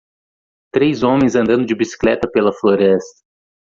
Três 0.73 1.03
homens 1.03 1.35
andando 1.35 1.63
de 1.63 1.75
bicicleta 1.75 2.27
pela 2.27 2.51
floresta. 2.51 3.21